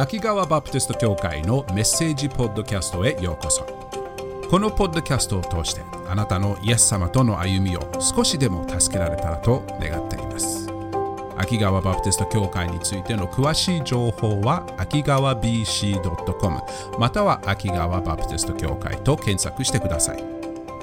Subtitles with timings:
[0.00, 3.64] 秋川バプテスト教会のメッセージポッドキャストへようこそ。
[4.48, 10.70] このポッドキャストを通してあなたのイエス様との歩みを少しでも助けられたらと願っています。
[11.36, 16.60] 秋川バプテスト教会についての詳しい情報は秋川 BC.com
[16.96, 20.22] または秋川バプテスト教会と検索してください。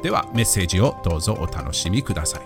[0.04, 2.41] ではメッセージをどうぞお楽しみください。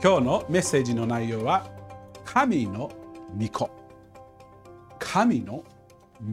[0.00, 1.66] 今日のメッセージの内容は
[2.24, 2.88] 神の
[3.36, 3.79] 御子。
[5.12, 5.64] 神の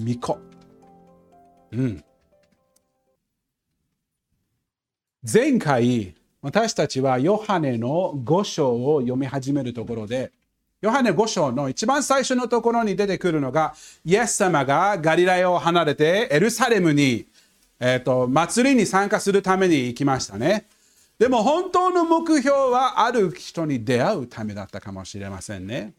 [0.05, 0.37] 御子。
[1.71, 2.03] うん。
[5.33, 6.13] 前回
[6.43, 10.31] 私たちはヨハネの5章を読み始めるところで
[10.81, 13.73] ヨハネ5章の一番最初のところに出てくるのが
[14.05, 17.25] イエス様がガリラヤを離れてエルサレムに、
[17.79, 20.67] えーと、祭りに参加するために行きましたね。
[21.17, 25.93] でも本当の目標はある人に出会うためだったかもしれませんね。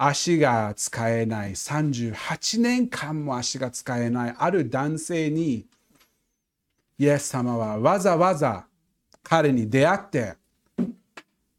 [0.00, 5.66] 足が使えない38年間も足が使えないある男性に
[6.98, 8.66] イエス様はわざわざ
[9.24, 10.34] 彼に出会って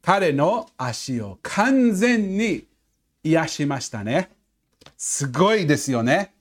[0.00, 2.64] 彼の足を完全に
[3.22, 4.30] 癒しましたね。
[4.96, 6.32] すごいですよね。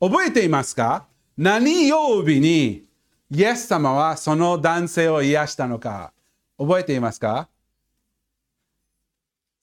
[0.00, 1.06] 覚えていますか？
[1.36, 2.84] 何曜日に
[3.30, 6.14] イエス様はその男性を癒したのか
[6.58, 7.48] 覚えていますか？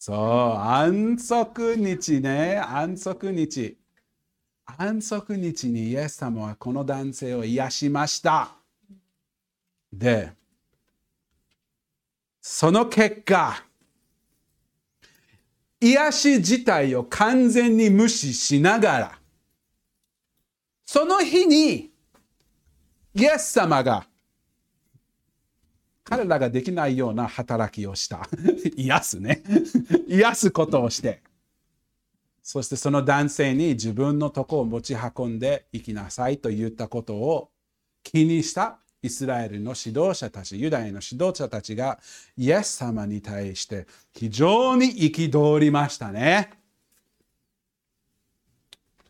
[0.02, 0.18] そう、
[0.58, 3.78] 安息日ね、安息日。
[4.78, 8.56] 安息日にイエス様はこの男性を癒しました。
[9.92, 10.32] で、
[12.40, 13.62] その結果、
[15.82, 19.20] 癒し自体を完全に無視しながら、
[20.86, 21.92] その日に、
[23.16, 24.08] イエス様が、
[26.10, 28.28] 彼らができないような働きをした。
[28.76, 29.44] 癒すね。
[30.10, 31.22] 癒すことをして。
[32.42, 37.52] そしてその男性に自分のとこを持ち運んで行きなさいと言ったことを
[38.02, 42.00] 気にしたイスラエルの指導者たち、ユダヤの指導者たちが
[42.36, 46.59] イエス様に対して非常に憤りましたね。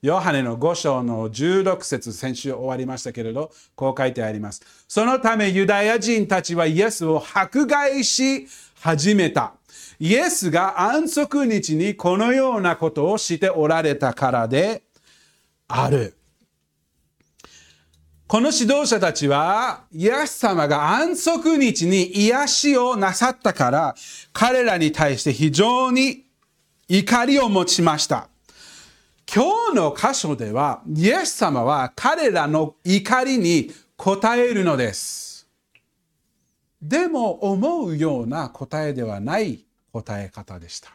[0.02, 4.62] ヨハネの5章の16節先週終わりましたけれど、こう書いてあります。
[4.88, 8.48] そのためユダヤ人たちはイエスを迫害し
[8.80, 9.54] 始めた。
[10.00, 14.84] イエスが安息日にこのようなことをしておられたからで
[15.68, 16.16] ある。
[18.26, 23.96] この指導者たちは、イエス様が安息日に癒しをなさったから、
[24.32, 26.26] 彼らに対して非常に
[26.88, 28.30] 怒りを持ちました。
[29.32, 35.48] 今日の箇所では、イエス様は彼らの怒りに応えるのです。
[36.82, 40.90] でも思うような答えではない答え方でした。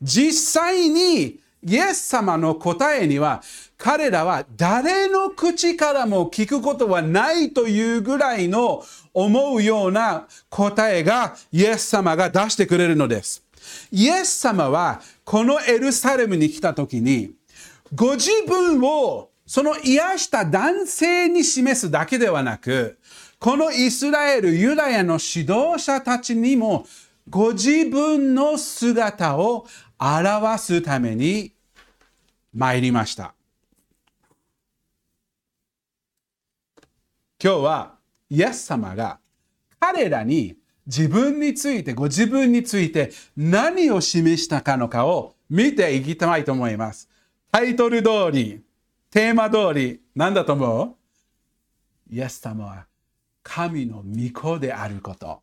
[0.00, 3.42] 実際にイエス様の答えには
[3.76, 13.42] 彼らは誰の口からも聞くことはないというぐらいの思うような答えがイエス様が出してくれるのです。
[13.90, 17.32] イエス様はこのエルサレムに来た時に
[17.96, 22.98] ご自分をその癒した男性に示すだけではなく
[23.38, 26.86] このイスラエル、ユダヤの指導者たちにも
[27.28, 29.66] ご自分の姿を
[29.98, 31.52] 表すために
[32.54, 33.34] 参りました。
[37.42, 37.94] 今日は
[38.28, 39.18] イエス様が
[39.80, 40.56] 彼らに
[40.86, 47.08] 自分について、ご自分について何を示したかのかを見ていきたいと思います。
[47.56, 48.60] タイトル通り、
[49.10, 50.94] テーマ通り、何だと思
[52.10, 52.14] う？
[52.14, 52.84] イエス様は
[53.42, 55.40] 神の御子であること。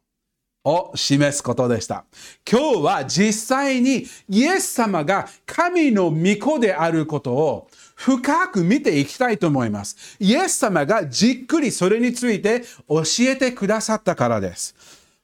[0.63, 2.05] を示すことでした。
[2.47, 10.15] 今日は実際にイエス様が神の御子であることを深く見ていきたいと思います。
[10.19, 14.75] イエス様がじっくりそれについて教えてくださったからです。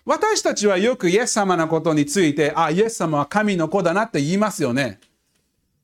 [0.05, 4.99] 私たちはよくイエス様のことについて、あ、イエス様は神の子だなって言いますよね。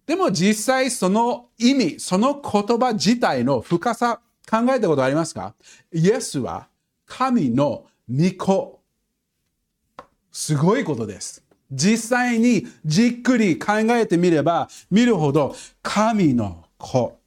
[0.05, 5.55] でも実際その意味、その言葉自体の深さ考えたことありますか？
[5.91, 6.67] イエスは
[7.07, 8.81] 神の御子
[10.31, 11.43] すごいことです。
[11.71, 17.17] 実際にじっくり考えてみれば見るほど神の子。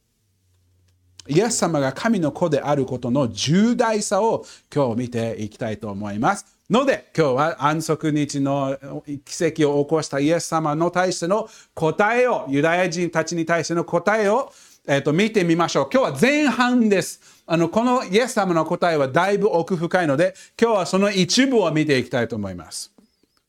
[1.27, 6.58] イエス様が神の子であることの重大さを今日見ていきたいと思います。
[6.71, 8.77] ので今日は安息日の
[9.25, 14.53] 奇跡を起こしたイエス様の対しての答えをユダヤ人たちに対しての答えを、
[14.87, 15.89] えー、と見てみましょう。
[15.91, 17.43] 今日は前半です。
[17.47, 22.93] あのこのイエス様の答えはだいぶ奥深いので今日はその一部を見ていきたいと思います。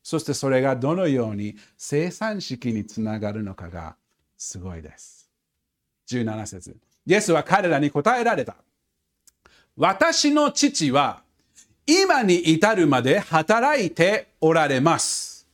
[0.02, 3.98] そしてそれがどのように生産式につながるのかが
[4.38, 5.30] すごいです。
[6.10, 8.56] 17節イエスは彼らに答えられた。
[9.76, 11.22] 私の父は
[11.92, 15.48] 今に至るまで働いておられます。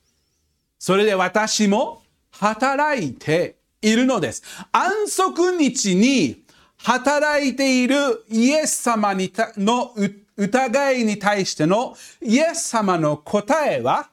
[0.78, 2.02] それで私も
[2.32, 4.44] 働いているのです。
[4.74, 6.44] 安息日に
[6.76, 9.96] 働いているイエス様にの
[10.36, 14.10] 疑いに対してのイエス様の答えは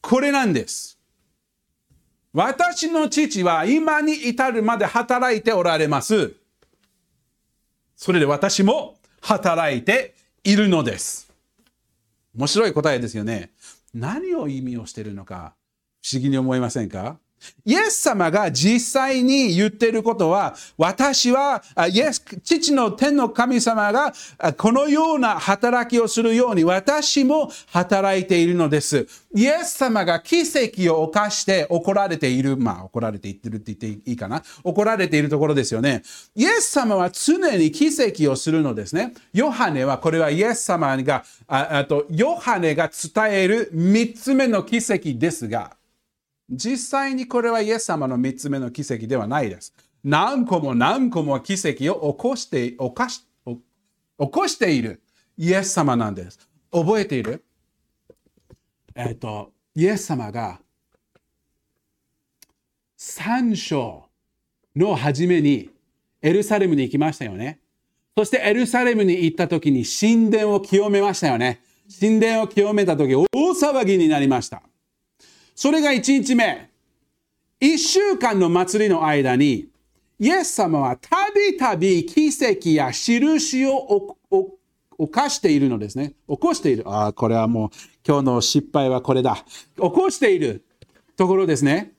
[0.00, 0.98] これなんです。
[2.32, 6.32] 私の父は今に至るまで働いておられます。
[7.94, 11.25] それで私も働いているのです。
[12.36, 13.52] 面白い答えですよね。
[13.94, 15.54] 何を意味をしているのか
[16.02, 17.18] 不思議に思いませんか？
[17.64, 24.12] イエス様が実際に言ってることは、私は、イエス、父の天の神様が
[24.56, 29.06] このような働きをするように私も働いているのです。
[29.34, 34.42] イエス様が奇跡を犯して怒られている、まあ怒られていってるって言っていいかな。
[34.62, 36.02] 怒られているところですよね。
[36.34, 39.12] イエス様は常に奇跡をするのですね。
[39.32, 45.76] ヨハネはこれはイエス様が、ああとヨハネが伝える三つ目の奇跡ですが、
[46.48, 49.74] 実際にこれはイエス様の3つ目の奇跡ではないです。
[50.04, 55.02] 何個も何個も奇跡を起こして起こし起こしている
[55.36, 56.38] イエス様なんです。
[56.72, 57.44] 覚えている？
[58.94, 60.60] えっ、ー、と、イエス様が
[62.98, 64.04] 3章
[64.74, 65.70] の初めに
[66.22, 67.60] エルサレムに行きましたよね。
[68.16, 71.60] そしてエルサレムに行った時に神殿を清めましたよね。
[72.00, 74.62] 神殿を清めた時大騒ぎになりました。
[75.56, 76.70] それが1日目。
[77.62, 79.70] 1週間の祭りの間に、
[80.18, 84.16] イエス様はたびたび奇跡や印を
[84.98, 86.12] 犯しているのですね。
[86.28, 86.86] 起こしている。
[86.86, 87.70] ああ、これはもう
[88.06, 89.46] 今日の失敗はこれだ。
[89.76, 90.62] 起こしている
[91.16, 91.94] ところですね。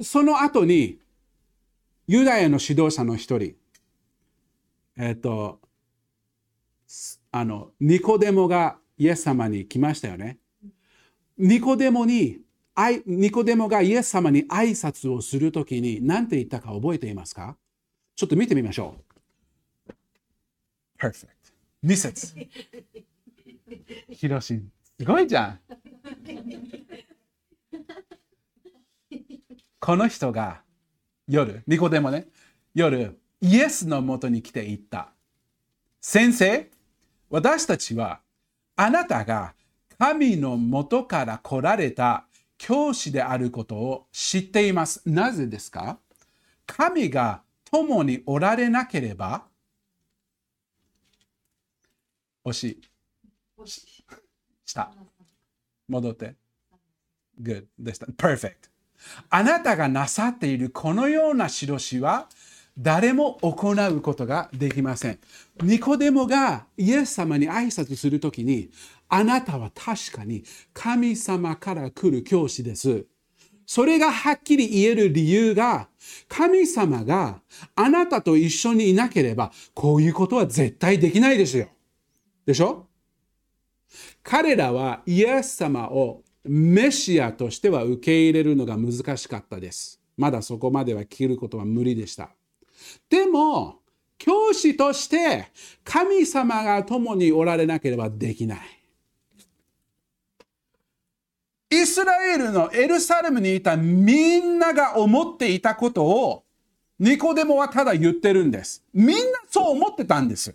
[0.00, 0.98] その後に、
[2.08, 3.54] ユダヤの指導者の一人、
[4.96, 5.60] えっ、と、
[7.30, 10.38] あの、ニコデモがイエス様に来ましたよね。
[11.36, 12.40] ニコデモに、
[13.06, 17.56] ニコデモがイエス様に挨拶をするときに何て言ったか覚えていますか？
[18.16, 18.96] ちょっと見てみましょ
[19.88, 19.92] う。
[20.98, 21.28] Perfect.
[21.84, 22.34] 2節。
[24.10, 25.60] ヒロシン、すごいじゃん。
[29.80, 30.62] この人が
[31.28, 32.28] 夜、ニコデモね、
[32.74, 35.12] 夜、イエスのもとに来て言った。
[36.00, 36.70] 先生、
[37.28, 38.20] 私たちは
[38.76, 39.54] あなたが
[39.98, 42.26] 神のもとから来られた
[42.58, 45.02] 教師であることを知っています。
[45.06, 45.98] なぜですか？
[46.66, 49.44] 神が共におられなければ、
[52.44, 52.80] 惜しい。
[54.64, 54.92] した
[55.88, 56.34] 戻って。
[57.40, 58.06] Good でした。
[58.06, 58.70] Perfect。
[59.28, 62.28] あなたがなさっているこのような印は
[62.76, 65.18] 誰も行うことができません。
[65.62, 68.70] ニコデモがイエス様に挨拶するときに、
[69.08, 70.42] あなたは確かに
[70.72, 73.06] 神様から来る教師です。
[73.66, 75.88] それがはっきり言える理由が、
[76.28, 77.40] 神様が
[77.76, 81.68] あなたと一緒にいなければ、こういうことは絶対できないですよ。
[82.44, 82.88] でしょ？
[84.22, 90.00] 彼らはイエス様をメシアとしては受け入れるのが難しかったです。
[90.16, 92.30] まだそこまでは切ることは無理でした。
[93.08, 93.80] でも、
[94.16, 95.48] 教師として
[95.82, 98.58] 神様が共におられなければできない。
[101.70, 106.44] イスラエルのエルサレムにいたみんなが思っていたことを
[107.00, 108.84] ニコデモはただ言ってるんです。
[108.94, 110.54] みんなそう思ってたんです。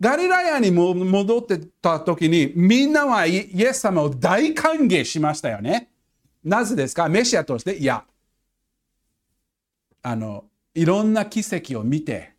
[0.00, 5.90] ガリラヤにも戻ってた時にみんなはイエス様を大歓迎しましたよね。
[6.42, 7.08] なぜですか？
[7.08, 8.04] メシアとしていや。
[10.02, 10.44] あの、
[10.76, 12.34] いろんな奇跡を見て、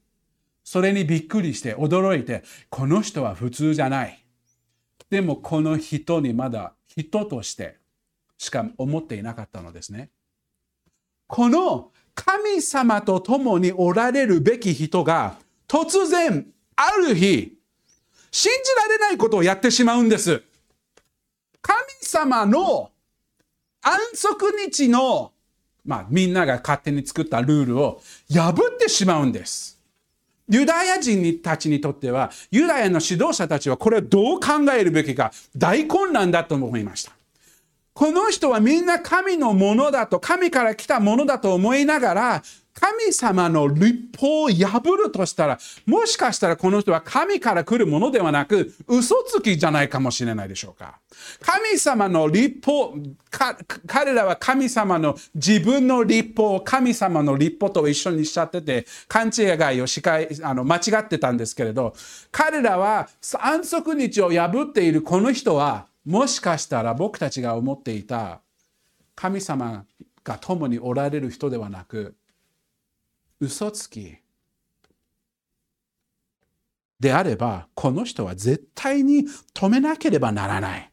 [0.63, 4.23] それにびっくりして驚いて、この人は普通じゃない。
[5.09, 7.77] でもこの人にまだ人として
[8.37, 10.11] しか思っていなかったのですね。
[11.27, 17.57] この神様と共におられるべき人が突然ある日
[18.31, 20.43] 信じられないことをやってしまうんです。
[21.61, 22.91] 神様の
[23.81, 25.33] 安息日の
[25.87, 29.79] まあ、みんなが勝手に作ったルールを破ってしまうんです。
[30.49, 37.13] ユダヤ人たちにとっては、ユダヤの指導者たちはこれをどう考えるべきか大混乱だと思いました。
[37.93, 42.43] この人はみんな神のものだと、神から来たものだと思いながら、
[42.79, 50.99] 神様の立法を破るとしたら、もしかしたらこの人は神から来るものではなく、嘘つきじゃないかもしれないでしょうか。
[51.41, 52.93] 神様の立法、
[53.87, 61.95] 彼らは神様の自分の立法を神様の立法と一緒にしちゃってて、勘違いをしかいあの間違ってたんですけれど、
[62.31, 68.39] 彼らは安息日を破っているこの人は、もしかしたら僕たちが思っていた
[69.15, 69.83] 神様
[70.23, 72.15] が共におられる人ではなく、
[73.39, 74.17] 嘘つき
[76.99, 80.91] であれば、この人は絶対に止めなければならない。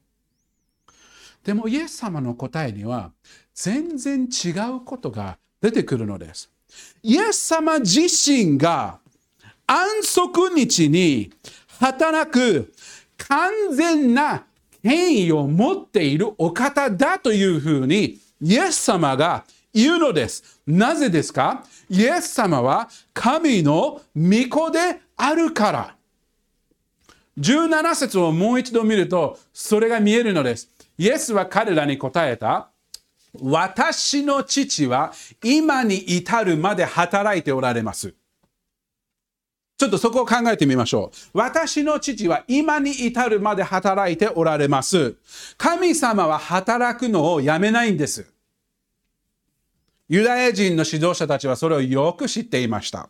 [1.42, 3.12] でも、イエス様の答えには、
[3.54, 6.50] 全然違うことが出てくるのです。
[7.02, 8.98] イエス様自身が
[9.66, 11.32] 安息日に
[11.78, 12.72] 働く
[13.16, 14.44] 完全な
[14.82, 19.44] 権威を持っているお方だというふうにイエス様が
[19.74, 20.62] 言うのです。
[20.66, 21.64] なぜですか？
[21.90, 25.96] イエス様は神の御子であるから。
[27.38, 30.70] 17節をもう一度見ると、それが見えるのです。
[30.96, 32.70] イエスは彼らに答えた。
[33.40, 35.12] 私の父は
[35.42, 38.14] 今に至るまで働いておられます。
[39.76, 41.38] ちょっとそこを考えてみましょう。
[41.38, 45.16] 私の父は今に至るまで働いておられます。
[45.58, 48.32] 神様は働くのをやめないんです。
[50.08, 53.08] ユダヤ人の指導者たちはそれをよく知っていました。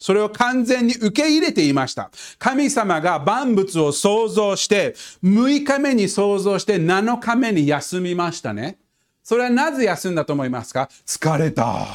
[0.00, 2.10] それを完全に受け入れていました。
[2.38, 4.94] 神様が万物を創造して、
[5.24, 8.78] 6日目に創造して7日目に休みましたね。
[9.24, 10.88] それはなぜ休んだと思いますか？
[11.04, 11.86] 疲れた。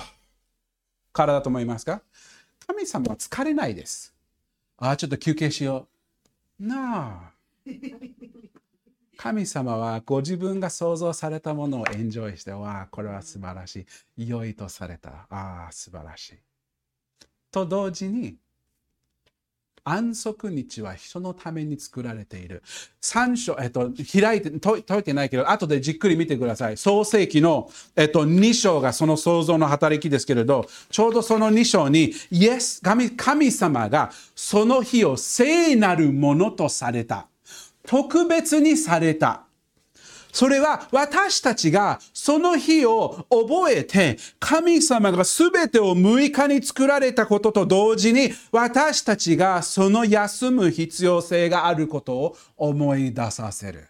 [1.13, 2.01] からだと思いますか？
[2.67, 4.13] 神様は疲れないです。
[4.77, 5.87] ああ、ちょっと休憩しよ
[6.59, 6.65] う。
[6.67, 7.31] なあ。
[9.23, 13.87] 神様はご自分が創造されたものをエンジョイして、わあ、これは素晴らし
[14.17, 14.27] い。
[14.27, 15.27] 良いとされた。
[15.29, 16.33] ああ、素晴らしい。
[17.49, 18.35] と同時に、
[19.85, 22.63] 安息日は人のために作られている。
[22.99, 26.75] 三章、えっと、開いて、解いてないけど、後でじっくり見てください。
[26.75, 37.29] 創世記の、えっと、2章がその創造の働きですけれど、ちょうどその2章に、イエス、神神様がその日を聖なるものとされた。
[37.87, 39.43] 特別にされた。
[40.33, 53.87] それは私たちがその日を覚えて神様が全てを6日に作られたことと同時に私たちがその休む必要性があることを思い出させる。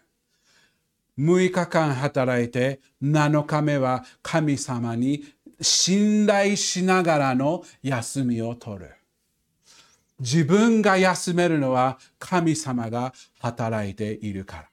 [1.17, 5.23] 6日間働いて7日目は神様に
[5.61, 8.91] 信頼しながらの休みを取る。
[10.23, 14.69] 自分が休めるのは神様が働いているから。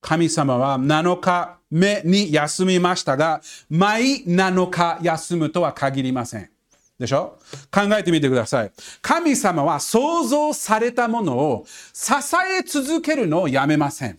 [0.00, 6.50] 神様は7日目に休みましたが、毎7日休むとは限りません。
[6.98, 7.38] でしょ？
[7.72, 8.72] 考えてみてください。
[9.00, 12.12] 神様は創造されたものを支
[12.58, 14.18] え続けるのをやめません。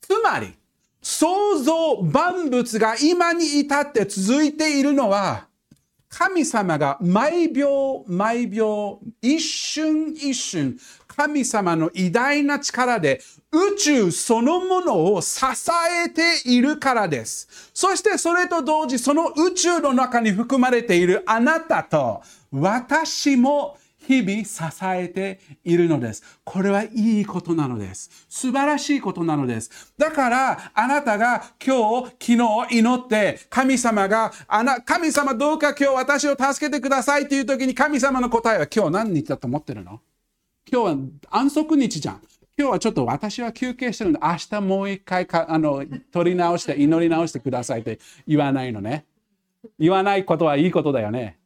[0.00, 0.54] つまり、
[1.02, 5.47] 創造万物が今に至って続いているのは、
[6.08, 15.40] 神様が毎秒毎秒一瞬一瞬神様の偉大な力で宇宙そのものを支
[16.04, 17.70] えているからです。
[17.74, 22.22] そしてそれと同時、その宇宙の中に含まれているあなたと
[22.52, 23.77] 私も
[24.08, 26.22] 日々支えているのです。
[26.42, 28.26] これはいいことなのです。
[28.26, 29.92] 素晴らしいことなのです。
[29.98, 40.00] だから、あなたが今日、昨日祈って、神様が、あな、神様どうか今日私を助けてくださいっていう時に神様の答えは今日何日だと思ってるの？
[40.72, 40.96] 今日は
[41.30, 42.22] 安息日じゃん。
[42.56, 49.04] 今日はちょっと私は休憩してるんで、明日もう一回かあの取り直して祈り直してくださいって言わないのね。
[49.78, 51.37] 言わないことはいいことだよね。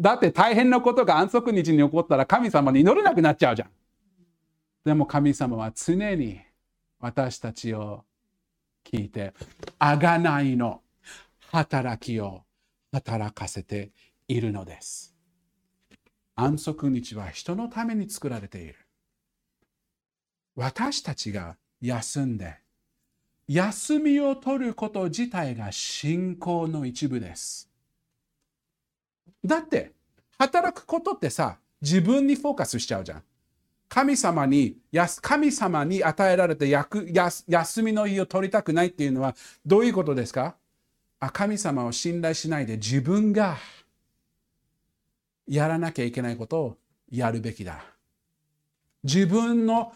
[0.00, 3.70] だって大変なことが安息日に起こったら神様に祈れなくなっちゃうじゃん。
[4.84, 6.40] でも神様は常に
[7.00, 8.04] 私たちを
[8.84, 9.34] 聞いて、
[9.78, 10.82] あがないの
[11.50, 12.42] 働きを
[12.92, 13.90] 働かせて
[14.28, 15.14] いるのです。
[16.34, 18.76] 安息日は人のために作られている。
[20.54, 22.56] 私たちが休んで、
[23.48, 27.70] 休みを取ること自体が信仰の一部です。
[29.46, 29.92] だって、
[30.38, 33.22] 働くことってさ、自分にフォーカスしちゃうじゃん。
[33.88, 34.76] 神様に、
[35.22, 40.56] 神様に与えられて休みの日を取りたくないっていうのはどういうことですか？
[41.20, 43.56] あ神様を信頼しないで自分が
[45.46, 46.76] やらなきゃいけないことを
[47.10, 47.84] やるべきだ。
[49.04, 49.92] 自分の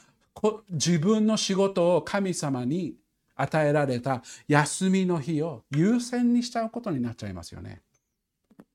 [0.70, 2.94] 自分の仕事を神様に
[3.34, 7.82] 与えられた休みの日を優先にしちゃうことになっちゃいますよね。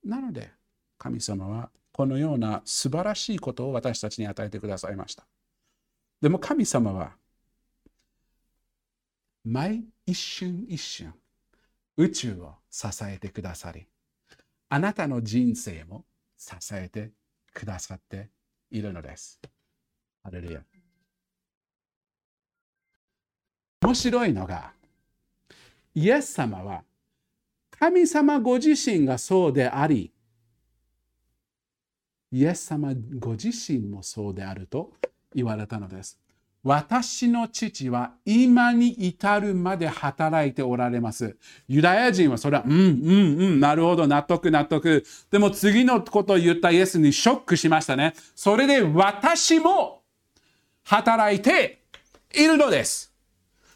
[0.04, 0.52] なので、
[1.06, 5.24] 神様はこのような素晴らしいことを私たちに与えてくださいました。
[6.20, 7.12] でも神様は、
[9.44, 11.14] 毎一瞬一瞬、
[11.96, 13.86] 宇宙を支えてくださり、
[14.70, 16.06] あなたの人生も
[16.40, 17.12] 支えて
[17.54, 18.32] くださって
[18.72, 19.40] いるのです。
[20.24, 20.64] ハレルヤ。
[23.84, 24.74] 面白いのが、
[25.94, 26.84] イエス様は
[27.70, 30.15] 神様ご自身がそうであり、
[32.32, 34.94] イエス様ご自身もそうであると
[35.34, 36.20] 言われたのです。
[36.66, 41.38] 私の父は今に至るまで働いておられます。
[41.68, 45.06] ユダヤ人はそれは、うん、うん、うん、なるほど、納得、納得。
[45.30, 48.16] でも次のことを言ったイエスにショックしましたね。
[48.36, 50.02] それで私も
[50.84, 51.84] 働いて
[52.34, 53.14] いるのです。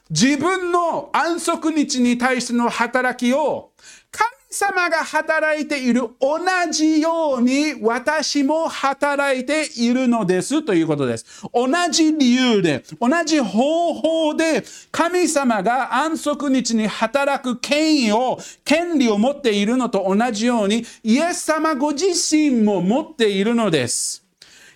[0.10, 3.74] 自分の安息日に対しての働きを
[4.10, 6.40] 神様が働いている同
[6.72, 11.44] じように私も働いているのですということです。
[11.54, 24.26] 同じ理由で、同じ方法で神様が安息日に働く権威を、権利を持っているのと同じようにイエス様ご自身も持っているのです。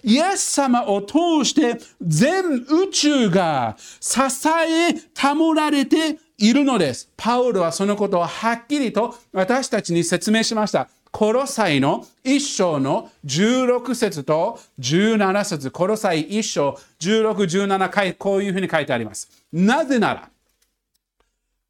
[0.04, 7.10] イエス様を通して全宇宙が支え保られているのです。
[7.16, 10.90] パウロはそのことをはっきりと私たちに説明しました。
[11.12, 17.34] コロサイの一章の16節と17節コロサイ一章16、
[17.68, 19.30] 17回こういうふうに書いてあります。
[19.54, 20.30] なぜなら、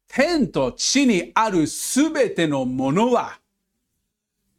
[0.08, 3.38] 天と地にあるすべてのものは、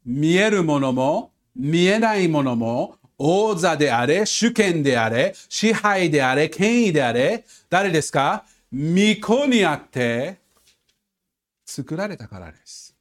[0.05, 8.45] 見えるものも見えないものも王座であれ、主権であれ、支配であれ、権威であれ、誰ですか？
[8.77, 10.41] 御子にあって
[11.65, 12.93] 作られたからです。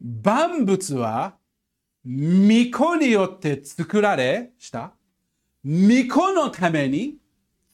[0.00, 1.34] 万物は
[2.04, 4.92] 御子によって作られした
[5.64, 7.18] 御子のために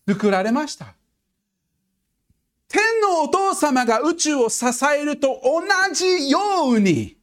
[0.07, 0.95] 作られました。
[2.69, 5.63] 天のお父様が宇宙を支えると同
[5.95, 6.39] じよ
[6.73, 7.17] うに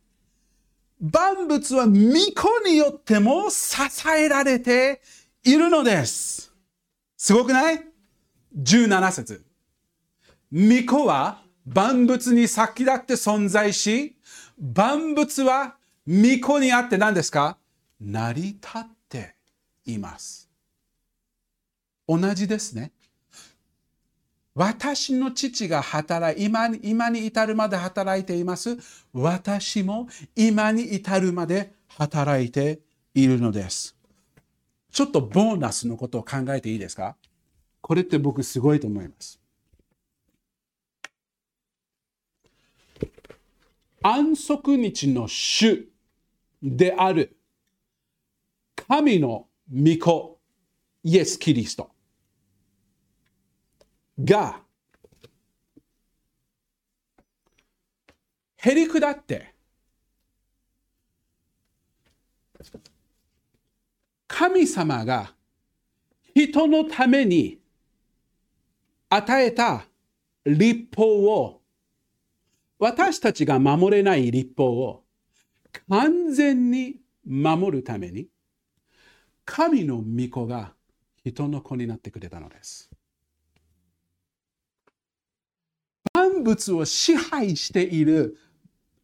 [0.99, 3.75] 万物は御子によっても支
[4.09, 5.01] えられて
[5.43, 6.51] いるのです。
[7.15, 7.86] すごくない？
[8.57, 9.45] ?17 節
[10.51, 14.15] 御子は万物に先立って存在し、
[14.59, 15.75] 万物は
[16.07, 17.57] 御子にあって何ですか？
[17.99, 19.35] 成り立って
[19.85, 20.49] います。
[22.07, 22.91] 同じですね。
[24.55, 28.77] 私の父が働い今今に至るまで働いています。
[29.13, 32.79] 私も今に至るまで働いて
[33.13, 33.95] いるのです。
[34.91, 37.17] ちょっとボーナスのことを考えていいですか？
[37.87, 39.39] これって僕すごいと思います。
[44.01, 45.87] 安息日の主
[46.61, 47.37] である
[48.75, 50.37] 神の御子
[51.01, 51.89] イエス・キリスト
[54.21, 54.59] が
[58.57, 59.53] へりくだって
[64.27, 65.33] 神様が
[66.35, 67.61] 人のために
[69.09, 69.85] 与えた
[70.45, 71.61] 立法を
[72.79, 75.03] 私たちが守れない立法を
[75.89, 78.27] 完全に守るために
[79.45, 80.73] 神の御子が
[81.23, 82.89] 人の子になってくれたのです。
[86.13, 88.37] 万物を支配している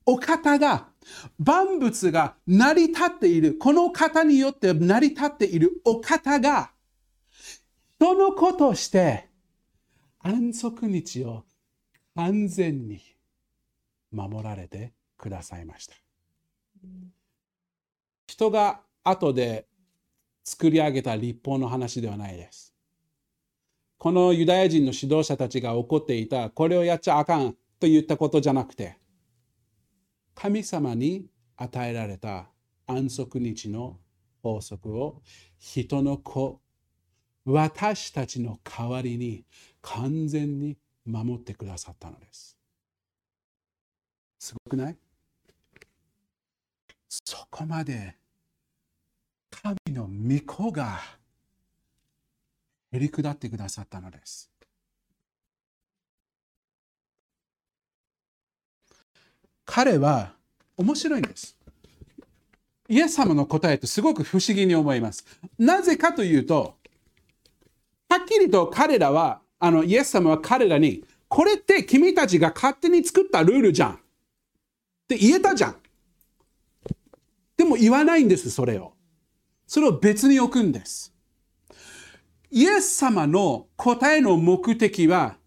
[0.06, 0.88] お方が、
[1.40, 6.72] 万物が成り立っている、この方によって成り立っているお方が、
[8.00, 9.30] 人の子として
[10.26, 11.44] 安息日を
[12.16, 13.02] 完全に
[14.10, 15.96] 守られてくださいました。
[18.28, 19.68] 人が後で
[20.46, 22.74] 作り上げた立法の話ではないです。
[23.98, 28.98] このユダヤ人の指導者たちが怒っていた、これをやっちゃあかんと言ったことじゃなくて、
[30.36, 31.26] 神様に
[31.58, 32.50] 与えられた
[32.88, 34.00] 安息日の
[34.42, 35.22] 法則を
[35.60, 36.62] 人の子、
[37.46, 39.46] 私たちの代わりに
[39.84, 42.58] 完全に守ってくださったのです。
[44.40, 44.98] すごくない？
[47.08, 48.16] そこまで
[49.52, 51.00] 神の御子が
[52.92, 54.50] へり下ってくださったのです。
[59.66, 60.34] 彼は
[60.78, 61.56] 面白いんです。
[62.90, 65.26] イエス様の答えってすごく不思議に思います。
[65.58, 66.78] なぜかというと、
[68.10, 73.94] はっきりと彼らは、あの、イエス様は彼らに、これって君たちが勝手に作ったルールじゃん。
[73.94, 73.98] っ
[75.08, 75.76] て言えたじゃん。
[77.56, 78.92] でも言わないんです、それを。
[79.66, 81.14] それを別に置くんです。
[82.52, 85.38] イエス様の答えの目的は、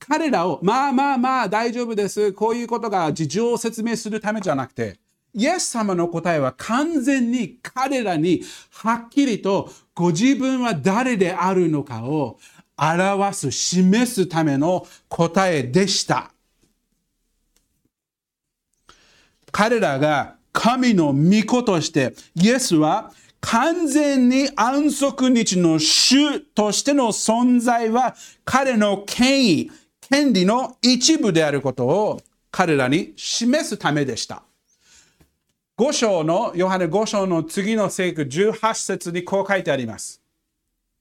[0.00, 2.32] 彼らを、まあまあまあ大丈夫です。
[2.32, 4.98] こういうことが事情を説明するためじゃなくて、
[5.34, 12.38] イエス様の答えは完全に彼らにはっきりとご自分は誰であるのかを
[12.76, 16.32] 表す、示すための答えでした。
[19.50, 34.42] 彼らが神の御子として、イエスは完全に安息日の主としての存在は彼の権威、権利の一部であることを彼らに示すためでした。
[35.78, 40.21] 5章の、ヨハネ5章の次の聖句18節にこう書いてあります。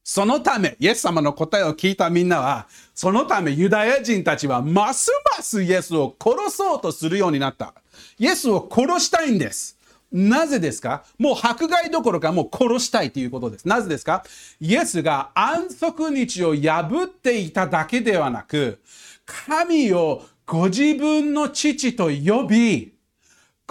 [0.03, 7.73] そのため、イエス様の答えを聞いたみんなは、そのためユダヤ人たちはますますイエスを殺そうとするようになった。
[8.17, 9.77] イエスを殺したいんです。
[10.11, 11.05] なぜですか？
[11.17, 13.67] もう迫害どころかもう殺したいということです。
[13.67, 14.25] なぜですか？
[14.59, 18.81] イエスが安息日を破っていただけではなく、
[19.25, 22.93] 神をご自分の父と呼び、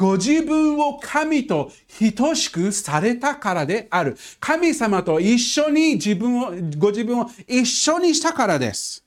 [0.00, 1.70] ご自分を神と
[2.16, 4.16] 等しくされたからである。
[4.40, 9.04] 神様と一緒に自分を、ご自分を一緒にしたからです。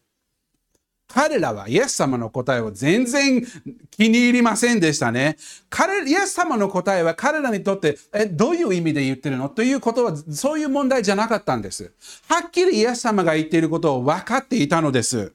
[1.08, 3.44] 彼らはイエス様の答えを全然
[3.90, 5.38] 気に入りませんでしたね。
[5.68, 9.50] 彼、イエス様の答えは彼らにとって、え、どういう意味で言ってるの？
[9.50, 11.92] ということは、そういう問題じゃなかったんです。
[12.28, 15.34] はっきりイエス様が言っていることを分かっていたのです。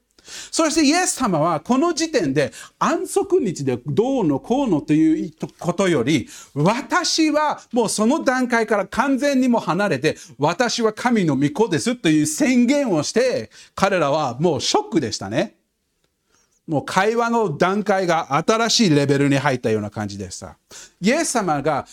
[0.51, 15.59] そしてイエス様はこの時点で安息日でどうのこうのということより、私はもうその段階から完全にも離れて、私は神の御子ですという宣言をして、彼らはもうショックでしたね。
[16.69, 20.59] もう会話の段階が新しいレベルに入ったような感じでした。
[21.01, 21.87] イエス様が、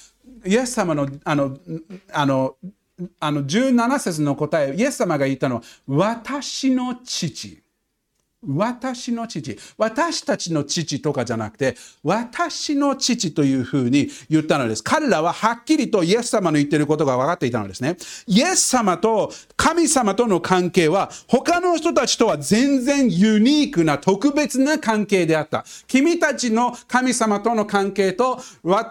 [0.45, 1.57] イエス様の、あの、
[2.11, 2.57] あの、
[3.19, 7.64] あの17節の答え、イエス様が言ったのは、私の父。
[8.47, 9.57] 私の父。
[9.77, 14.83] 私たちの父とかじゃなくて、私の父というふうに言ったのです。
[14.83, 17.97] 彼らははっきりとイエス様の言っていることが分かっていたのですね。
[18.27, 25.65] イエス様と神様との関係は他の人たちとは全然ユニークな特別な関係であった。
[25.87, 28.39] 君たちの神様との関係と、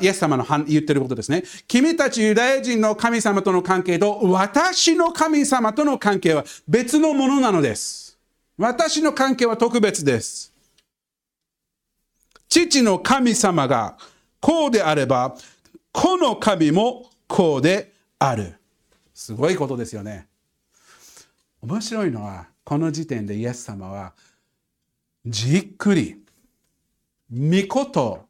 [0.00, 1.44] イエス様の言ってることですね。
[1.68, 8.03] 君たちユダヤ人の神様との関係と私の神様との関係は別のものなのです。
[8.56, 10.52] 私の関係は特別です。
[12.48, 13.98] 父の神様が
[14.40, 15.36] こうであれば、
[15.92, 18.54] この神もこうである。
[19.12, 20.28] すごいことですよね。
[21.62, 24.12] 面白いのは、この時点でイエス様は、
[25.26, 26.22] じっくり、
[27.32, 28.26] 御子と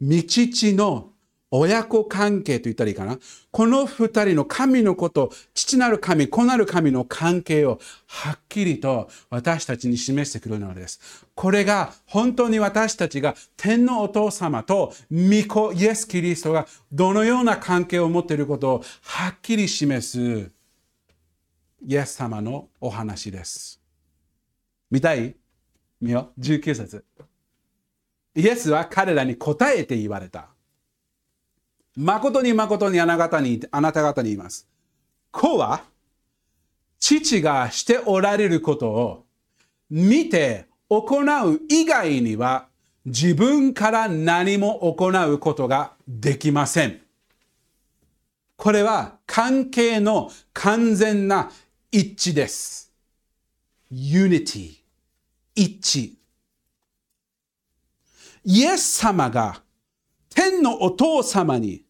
[0.00, 1.10] 御父の
[1.52, 3.18] 親子関係と言ったらいいかな。
[3.50, 11.26] この二人の神のこと、父なる神、子なる神の関係をはっきりと私たちに示してくれるのです。
[11.34, 20.52] これが本当に私たちが天のお父様と御子イエス・キリストがどのような関係を持っていることをはっきり示す
[21.84, 23.80] イエス様のお話です。
[24.88, 25.34] 見たい？
[26.00, 26.30] 見よ。
[26.38, 27.04] 19節。
[28.36, 30.50] イエスは彼らに答えて言われた。
[31.96, 34.66] 誠に誠にあなた方に、あなた方に言います。
[35.30, 35.82] 子は、
[36.98, 39.26] 父がしておられることを
[39.88, 42.68] 見て行う以外には
[43.04, 47.00] 自分から何も行うことができません。
[48.56, 51.50] これは関係の完全な
[51.90, 52.92] 一致です。
[53.90, 54.76] unity
[55.54, 56.14] 一致。
[58.44, 59.62] イエス様が
[60.40, 61.82] 天のお父様に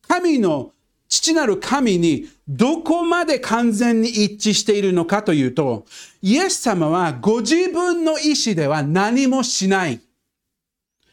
[0.00, 0.72] 神の
[1.10, 5.84] 父なる神にどこまで完全に一致しているのかというと、
[6.22, 10.00] イエス様はご自分の意志では何もしない。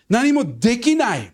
[0.08, 1.34] 何もできない。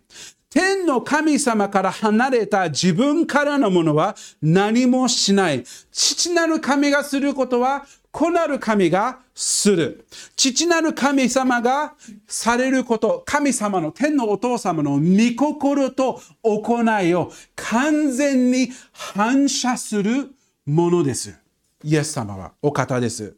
[0.49, 5.63] 天の神様から離れた自分からのものは何もしない。
[5.91, 10.05] 父なる神がすることは子なる神がする。
[10.35, 11.95] 父なる神様が
[12.27, 20.31] されること、神様の天のお父様の御心と行いを完全に反射する
[20.65, 21.33] ものです。
[21.83, 23.35] イエス様はお方です。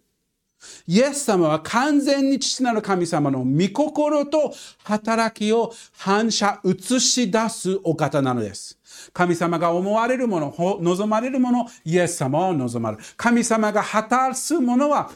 [0.88, 8.80] イエス様は完全に父なる神様の御心と働きを反射、映し出すお方なのです。
[9.12, 13.04] 神様が思われるもの、望まれるもの、イエス様は望まれる。
[13.18, 15.12] 神様が果たすものは、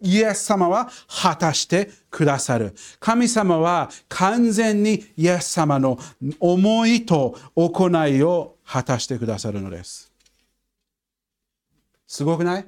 [0.00, 2.74] イエス様は果たしてくださる。
[3.00, 5.98] 神様は完全にイエス様の
[6.38, 10.12] 思いと行いを果たしてくださるのです。
[12.06, 12.66] すごくない？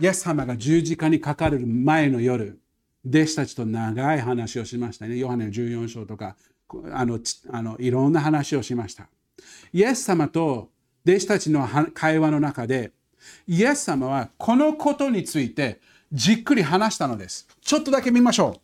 [0.00, 2.60] イエス様が十字架にかかる前の夜、
[3.06, 5.16] 弟子たちと長い話をしましたね。
[5.16, 6.36] ヨハネの14章とか、
[6.92, 7.18] あの
[7.50, 9.08] あのいろんな話をしました。
[9.72, 10.70] イエス様と
[11.06, 12.92] 弟子たちの会話の中で、
[13.46, 15.80] イエス様はこのことについて
[16.12, 17.48] じっくり話したのです。
[17.60, 18.60] ちょっとだけ見ましょ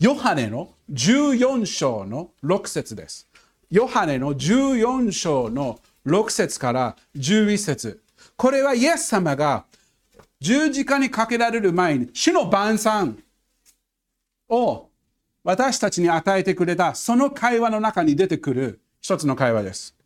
[0.00, 0.04] う。
[0.04, 3.28] ヨハネの14章の6節です。
[3.70, 8.02] ヨハネの14章の6節から11節
[8.36, 9.66] これはイエス様が
[10.40, 13.18] 十字架にかけられる前に主の晩餐
[14.48, 14.87] を
[15.48, 19.96] 私たちに与えてくれたその会話の中に出てくる一つの会話です。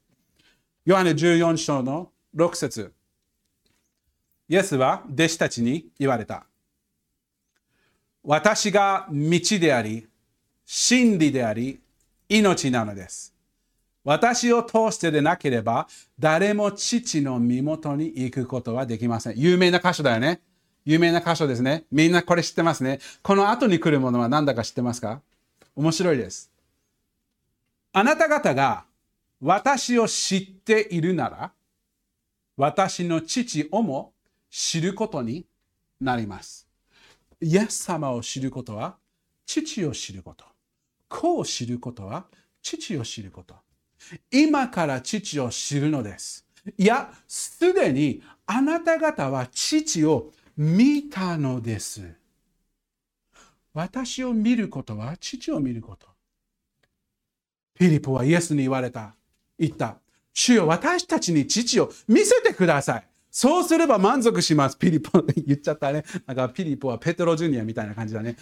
[0.85, 2.93] ヨハネ14章の6節
[4.49, 6.47] イエスは弟子たちに言われた。
[8.23, 10.07] 私が道であり、
[10.65, 11.81] 真理であり、
[12.29, 13.35] 命なのです。
[14.05, 15.89] 私を通してでなければ、
[16.21, 19.35] 誰も父の身元に行くことはできません。
[19.37, 20.41] 有名な箇所だよね。
[20.85, 21.83] 有名な箇所ですね。
[21.91, 23.01] みんなこれ知ってますね。
[23.25, 25.21] この後に来るものは何だか知ってますか？
[25.75, 26.51] 面白いです。
[27.93, 28.85] あなた方が
[29.41, 31.53] 私を知っているなら、
[32.57, 34.13] 私の父をも
[34.51, 35.47] 知ることに
[36.01, 36.67] なります。
[37.41, 38.97] イエス様を知ることは、
[39.47, 40.45] 父を知ること。
[41.09, 42.27] 子を知ることは、
[42.63, 43.57] 父を知ること。
[44.31, 46.47] 今から父を知るのです。
[46.79, 52.15] いや、すでにあなた方は父を見たのです。
[53.75, 56.07] 私を見ることは父を見ること。
[57.75, 59.15] フィリポはイエスに言われた。
[59.59, 59.97] 言った。
[60.35, 63.07] 主よ、私たちに父を見せてください。
[63.31, 64.77] そうすれば満足します。
[64.77, 66.05] ピリポ、言っちゃったね。
[66.27, 68.37] なんかピリポはペテロジュニアみたいな感じだね。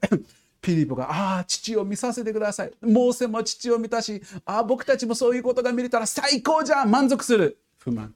[0.60, 2.72] ピリポが、ああ、父を見させてください。
[2.82, 7.58] モーセも父を見たし、ああ、僕たちもそういうことが見れたら最高じゃん満足する。
[7.78, 8.14] 不満。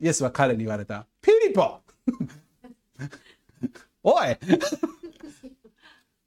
[0.00, 1.06] イエスは彼に言われた。
[1.20, 1.80] ピリポ
[4.08, 4.36] おい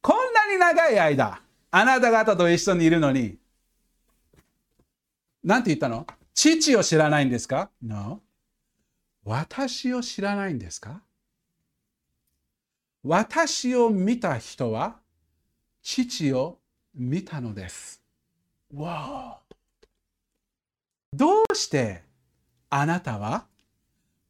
[0.02, 3.38] こんなに長い間、あなた方と一緒にいるのに、
[5.46, 6.06] なんて言ったの？
[6.34, 8.20] 父を知らないんですか ?No.
[9.24, 11.02] 私を知らないんですか？
[13.02, 14.98] 私を見た人は
[15.82, 16.60] 父を
[16.94, 18.02] 見たのです。
[18.76, 19.40] わ
[21.14, 22.04] どうして
[22.70, 23.46] あなたは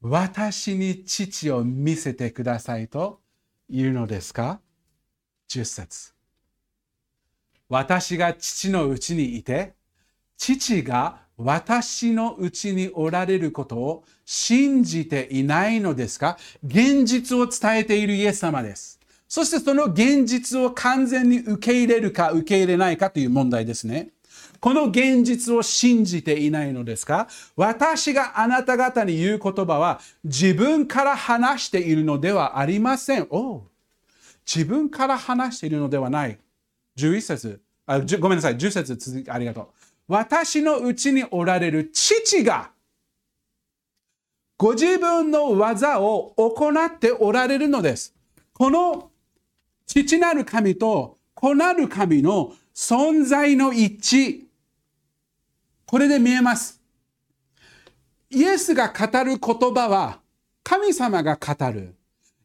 [0.01, 3.21] 私に父を見せてくださいと
[3.69, 4.59] 言うのですか
[5.49, 6.13] ?10 節
[7.67, 9.73] 私が父のうちにいて、
[10.37, 16.37] 父が私のうちにおられることを信じていないのですか？
[16.65, 18.99] 現実を伝えているイエス様です。
[19.27, 24.09] そしてその現実を完全に受け入れるか受け入れないかという問題ですね。
[24.59, 27.27] この現実を信じていないのですか？
[27.55, 33.27] 私があなた方に言う言葉は自分から話しているのではありません。
[33.29, 33.63] お
[34.45, 36.37] 自分から話しているのではない。
[36.97, 39.67] 11節あごめんなさい、10節続きありがとう。
[40.07, 42.71] 私のうちにおられる父が
[44.57, 48.13] ご自分の技を行っておられるのです。
[48.53, 49.11] この
[49.85, 54.48] 父なる神と子なる神の存在の一致。
[55.89, 56.79] これで見えます。
[58.29, 60.19] イエスが語る言葉は
[60.63, 61.95] 神様が語る。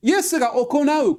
[0.01, 1.19] イエスが行う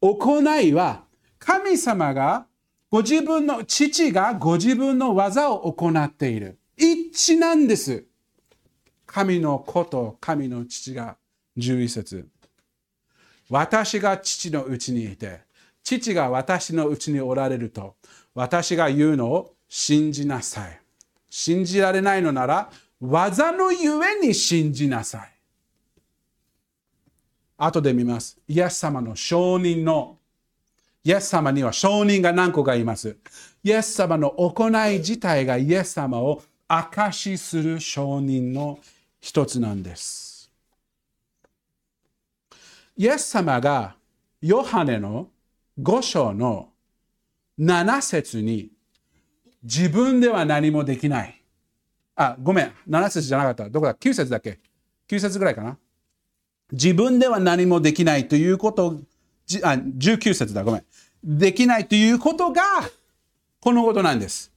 [0.00, 1.04] 行いは
[1.38, 2.46] 神様が
[2.90, 6.58] ご自分の父がご自分の技を行っている。
[6.78, 8.06] 一致なんです。
[9.04, 11.18] 神の子と神の父が
[11.58, 12.26] 11節
[13.50, 15.40] 私が父のうちにいて、
[15.82, 17.96] 父が私のうちにおられると、
[18.32, 20.80] 私が言うのを信じなさい。
[21.38, 25.32] 信じられないのなら、技のゆえに信じなさい。
[27.58, 28.38] 後で見ます。
[28.48, 30.16] イエス様の証人の、
[31.04, 33.18] イエス様には証人が何個かいます。
[33.62, 38.78] イエス様の行い自体がイエス様を証しする証人の
[39.20, 40.50] 一つなんです。
[42.96, 43.94] イエス様が
[44.40, 45.28] ヨハネの
[45.78, 46.70] 5章の
[47.60, 48.70] 7節に
[49.66, 51.42] 自分では何もできない。
[52.14, 52.72] あ、ごめん。
[52.88, 53.68] 7節じゃなかった。
[53.68, 54.60] どこだ ?9 節だっけ
[55.08, 55.76] ?9 節ぐらいかな。
[56.70, 59.00] 自分では何もできないということ、
[59.62, 60.62] あ19節だ。
[60.62, 60.84] ごめん。
[61.24, 62.62] できないということが、
[63.60, 64.52] このことなんです。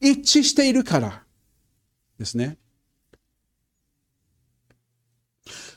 [0.00, 1.22] 一致しているから
[2.18, 2.56] ですね。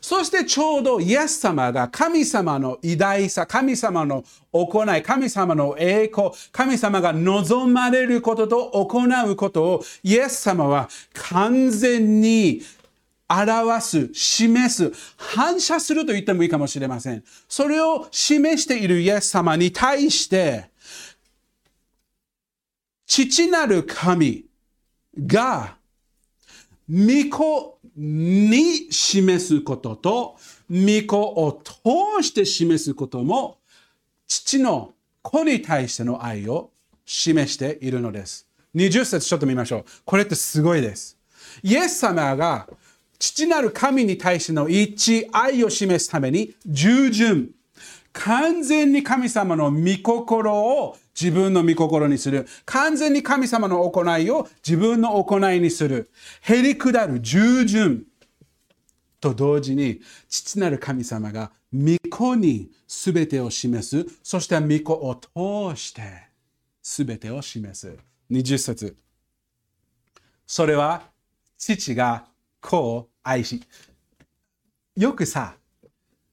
[0.01, 12.61] そしてちょうどイエス様が神様の偉大さ、神様の行い、神様の栄光、神様が望まれることと行うことをイエス様は完全に
[13.29, 17.23] 表す、示す、反射すると言ってもいいかもしれません。
[17.49, 20.69] それを示しているイエス様に対して、
[23.05, 24.45] 父なる神
[25.17, 25.75] が、
[26.89, 30.37] 御子に示すことと、
[30.69, 33.57] 御子を通して示すことも、
[34.27, 36.69] 父の子に対しての愛を
[37.05, 38.47] 示しているのです。
[38.75, 39.85] 20節ちょっと見ましょう。
[40.05, 41.17] これってすごいです。
[41.63, 42.67] イエス様が
[43.17, 47.49] 父なる神に対しての一、愛を示すために従順、
[48.13, 52.45] 完全に神様の御心を自分の御心にする。
[52.65, 56.11] 完全に神様の行いを自分の行いにする。
[56.41, 58.05] へりくだる従順
[59.19, 59.99] と同時に、
[60.29, 64.05] 父なる神様が御子に全てを示す。
[64.21, 66.27] そして御子を通して
[66.83, 67.97] 全てを示す。
[68.29, 68.95] 20節
[70.45, 71.01] それは
[71.57, 72.27] 父が
[72.61, 73.63] 子を愛し。
[74.95, 75.55] よくさ、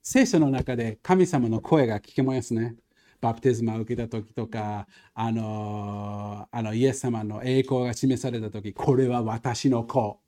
[0.02, 2.76] 聖書の中で神様の声が聞けますね。
[3.24, 10.20] バプテスマを受けた時とか、あのあのイエス様の栄光が示された時、これは私の子。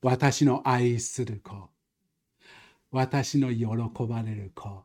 [0.00, 1.68] 私の愛する子。
[2.92, 3.66] 私の喜
[4.06, 4.84] ばれる子。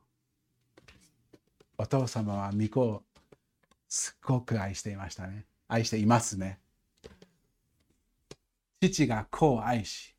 [1.77, 3.03] お父様は御子を
[3.87, 5.45] すごく愛していましたね。
[5.67, 6.57] 愛していますね。
[8.81, 10.15] 父が子を愛し、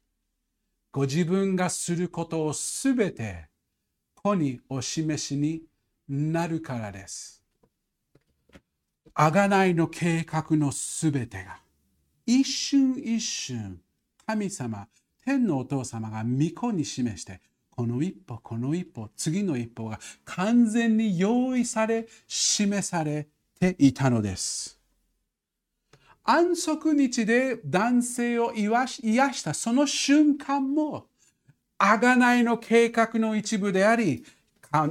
[0.93, 3.49] ご自分がすることをすべて
[4.14, 5.64] 子にお示しに
[6.09, 7.43] なるからです。
[9.14, 11.61] 贖いの計画のすべてが
[12.27, 13.81] 一瞬一瞬
[14.27, 14.88] 神様、
[15.25, 17.40] 天のお父様が御子に示して
[17.77, 23.27] この一歩、この一歩、次の一歩が完全に用意され、示され
[23.59, 24.79] ていたのです。
[26.23, 31.09] 安息日で男性を癒したその瞬間も、
[31.77, 34.25] 贖いの計画の一部であり、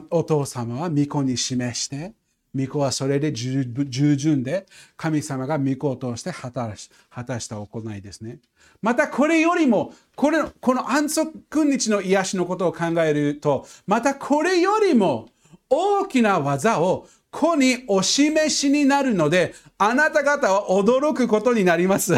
[0.10, 2.14] お父様は御子に示して、
[2.56, 4.66] 御子はそれで従順で、
[4.96, 8.40] 神様が御子を通して果たした行いですね。
[8.82, 15.30] またこれよりも、これこの安息日の癒しのことを考えると、またこれよりも
[15.70, 22.14] 大きな技を子にお示しになるので、あなた方は驚くことになります。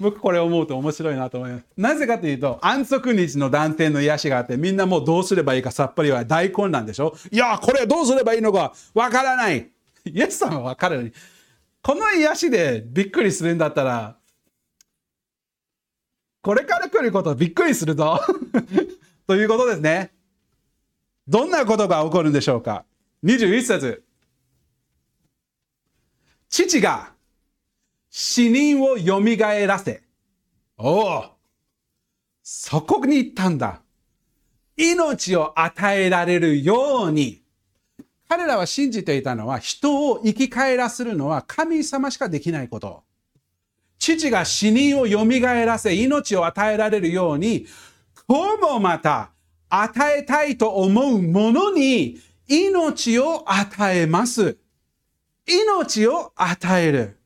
[0.00, 1.64] 僕これ思うと面白いなと思います。
[1.76, 7.16] なぜかというと、安息日の断定の癒しがあって、みんなもうどうすればいいかさっぱりは大混乱でしょ？
[7.32, 9.70] いや、これどうすればいいのかわからない。
[10.04, 11.12] イエス様はわかる。
[11.82, 14.16] この癒しでびっくりするんだったら、
[16.42, 18.20] これから来ることびっくりするぞ。
[19.26, 20.12] ということですね。
[21.26, 22.84] どんなことが起こるんでしょうか
[23.24, 24.04] ?21 節
[26.48, 27.12] 父が
[28.20, 30.02] 死人をよみがえらせ。
[30.76, 31.24] おお
[32.42, 33.80] そこに行ったんだ。
[34.76, 37.44] 命を与えられるように。
[38.28, 43.04] 彼らは信じていたのは、人を生き返らせるのは神様しかできないこと。
[44.00, 47.68] 父が死人をよみがえらせ、命を与えられるように、
[48.26, 49.30] こうもまた
[49.68, 54.58] 与えたいと思うものに命を与えます。
[55.46, 57.17] 命を与える。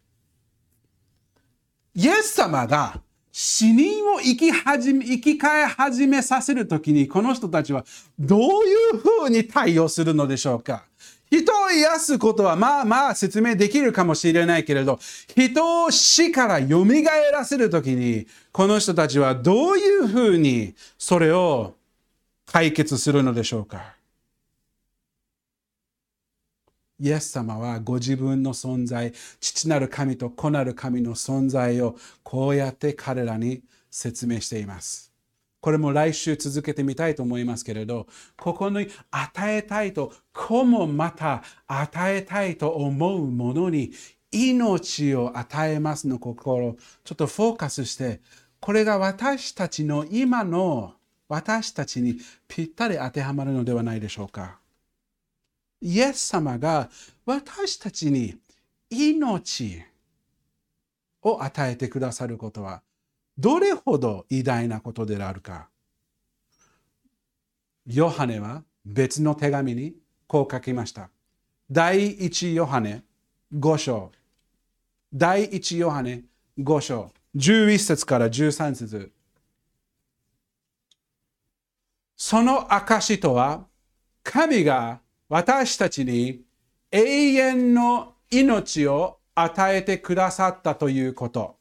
[1.95, 3.01] イエス様が
[3.31, 7.85] 死人を生き始め、生き返始めさせるときに、この人たちは
[8.19, 10.85] どういうふうに対応するのでしょうか？
[11.31, 14.99] 人を癒すことはまあまあ説明できるかもしれないけれど、
[15.35, 16.85] 人を死から蘇
[17.33, 21.75] らせるときに、この人たちはどういうふうにそれを
[22.47, 23.95] 解決するのでしょうか？
[26.99, 35.13] イエス様はご自分の存在、父なる神と子なる神の存在をこうやって彼らに説明しています。
[35.61, 43.93] これも来週続けてみたいと思いますけれど、ここに与えたいと、子もまた与えたいと思うものに
[44.33, 48.21] 命を与えますの心、ちょっとフォーカスして、
[48.61, 50.95] これが私たちの今の
[51.29, 52.17] 私たちに
[52.49, 54.62] ぴったり当てはまるのではないでしょうか。
[55.83, 56.89] イエス様が
[57.27, 58.37] 私たちに
[58.89, 59.83] 命
[61.23, 62.83] を与えてくださることは
[63.37, 65.69] どれほど偉大なことであるか。
[67.87, 69.95] ヨハネは別の手紙に
[70.27, 71.11] こう書きました。
[71.71, 73.03] 第一ヨハネ
[73.55, 74.13] 5章
[75.15, 76.23] 第一ヨハネ
[76.59, 79.13] 5章、11節から13節
[82.17, 83.67] その証とは、
[84.23, 85.01] 神が
[85.33, 86.43] 私たちに
[86.91, 91.57] 永遠の命を与えてくださったということ。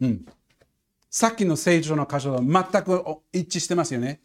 [0.00, 0.24] うん。
[1.10, 4.20] さっきの聖書の箇所と全く一致してますよね。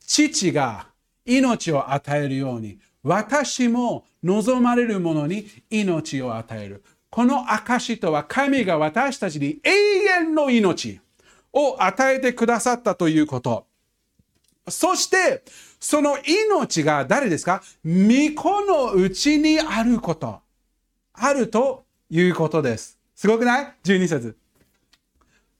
[0.00, 0.86] 父が
[1.26, 6.82] 命を与えるように、私も望まれるものに命を与える。
[7.10, 9.70] この証とは神が私たちに永
[10.22, 11.00] 遠の命
[11.52, 13.66] を与えてくださったということ。
[14.68, 15.42] そして、
[15.80, 16.16] その
[16.50, 17.62] 命が誰ですか？
[17.84, 20.40] 御子のうちにあること。
[21.14, 22.98] あるということです。
[23.14, 24.36] すごくない ?12 節。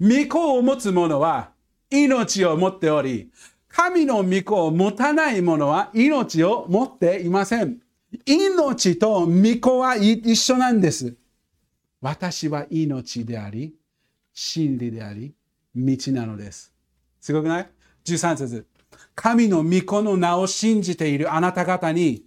[0.00, 1.50] 御子を持つ者は
[1.90, 3.30] 命を持っており、
[3.68, 7.78] 神の御子を持たない者は命を持っていません。
[8.26, 11.16] 命と御子は一緒なんです。
[12.00, 13.74] 私は命であり、
[14.34, 15.34] 真理であり、
[15.74, 16.72] 道なのです。
[17.20, 17.70] すごくない
[18.04, 18.66] ?13 節
[19.14, 22.24] 神の御子の名を信じているあなた方に、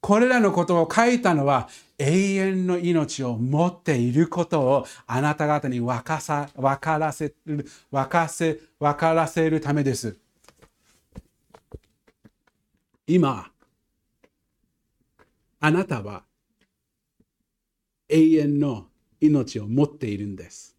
[0.00, 1.68] これらのことを書いたのは
[1.98, 10.16] 永遠の命を持っていることをあなた方に分かさ分からせる分かせ分からせるためです。
[13.06, 13.50] 今、
[15.60, 16.24] あなたは
[18.08, 18.88] 永遠の
[19.20, 20.76] 命を持っているんです。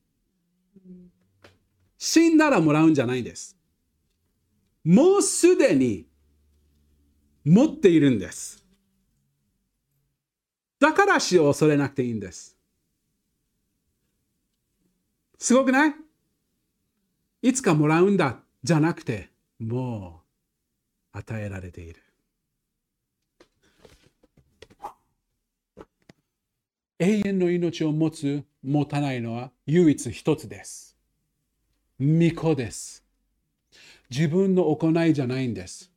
[1.98, 3.53] 死んだらもらうんじゃないです。
[4.84, 6.06] もうすでに
[7.46, 8.64] 持っているんです。
[10.80, 12.58] だから死を恐れなくていいんです。
[15.38, 15.96] すごくない？
[17.42, 19.30] いつかもらうんだじゃなくて、
[19.60, 20.22] も
[21.14, 22.02] う与えられている。
[27.00, 30.98] 永遠の命を持つ、持たないのは唯一一つです。
[32.00, 33.03] 巫女です。
[34.16, 35.92] 自分の行いじゃないんです。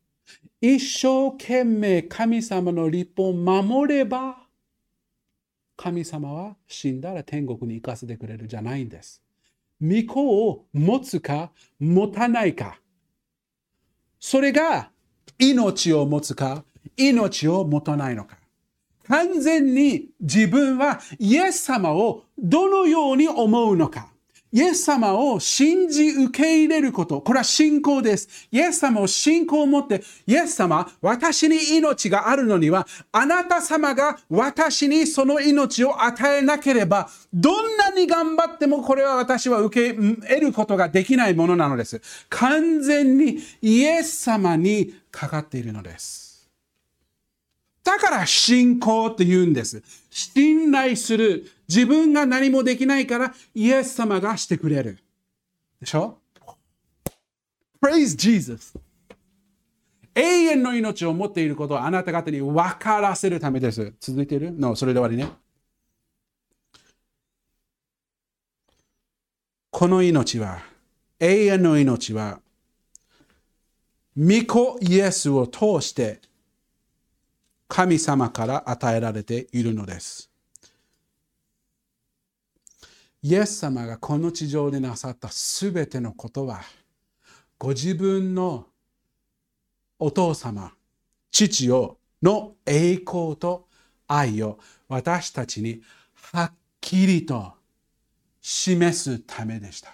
[0.58, 4.38] 一生懸命神様の立法を守れば、
[5.76, 9.22] 神様は死んだら天国に行かせてくれるじゃないんです。
[9.82, 12.80] 御子を持つか持たないか。
[14.18, 14.90] それが
[15.38, 16.64] 命を持つか
[16.96, 18.38] 命を持たないのか。
[19.08, 24.15] 完全に自分はイエス様をどのように思うのか。
[24.52, 27.20] イエス様を信じ受け入れること。
[27.20, 28.48] これは信仰です。
[28.50, 42.00] イエス様を信仰を持って、イエス様、私に命があるのには、あなた様が私にその命を与えなければ、どんなに頑張ってもこれは私は受け得ることができないものなのです。
[42.28, 46.26] 完全にイエス様にかかっているのです。
[47.86, 49.82] だから信仰って言うんです。
[50.18, 51.44] 信頼する。
[51.68, 54.98] 自分が何もできないからイエス様がしてくれる。
[55.78, 56.20] でしょ
[57.82, 58.78] ?Praise Jesus!
[60.14, 63.92] 永遠の命を持っていることをあなた方に分からせるためです。
[64.00, 64.52] 続いている？
[64.52, 65.30] のそれで終わりね。
[69.70, 70.62] この命は、
[71.20, 72.40] 永遠の命は、
[74.16, 76.20] 御子イエスを通して
[77.68, 80.30] 神様から与えられているのです。
[83.22, 86.60] イエス様がこの地上でなさったすべてのことは、
[87.58, 88.66] ご自分の
[89.98, 90.72] お父様、
[91.30, 93.66] 父をの栄光と
[94.06, 94.58] 愛を
[94.88, 95.82] 私たちに
[96.32, 97.54] はっきりと
[98.40, 99.90] 示すためでした。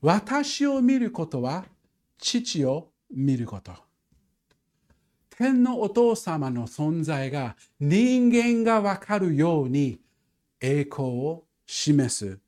[0.00, 1.64] 私を見ることは
[2.18, 3.72] 父を見ること。
[5.36, 9.98] 天のお父様の存在が人間がわかるように
[10.60, 12.38] 栄光を示す。